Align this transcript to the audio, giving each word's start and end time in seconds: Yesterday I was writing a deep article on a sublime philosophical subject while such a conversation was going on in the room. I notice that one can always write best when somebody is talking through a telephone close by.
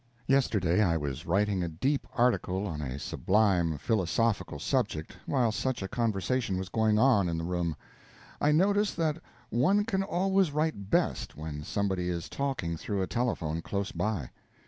Yesterday 0.25 0.81
I 0.81 0.97
was 0.97 1.27
writing 1.27 1.61
a 1.61 1.67
deep 1.67 2.07
article 2.15 2.65
on 2.65 2.81
a 2.81 2.97
sublime 2.97 3.77
philosophical 3.77 4.57
subject 4.57 5.15
while 5.27 5.51
such 5.51 5.83
a 5.83 5.87
conversation 5.87 6.57
was 6.57 6.69
going 6.69 6.97
on 6.97 7.29
in 7.29 7.37
the 7.37 7.43
room. 7.43 7.75
I 8.41 8.51
notice 8.51 8.95
that 8.95 9.21
one 9.51 9.85
can 9.85 10.01
always 10.01 10.49
write 10.51 10.89
best 10.89 11.37
when 11.37 11.61
somebody 11.61 12.09
is 12.09 12.29
talking 12.29 12.77
through 12.77 13.03
a 13.03 13.05
telephone 13.05 13.61
close 13.61 13.91
by. 13.91 14.31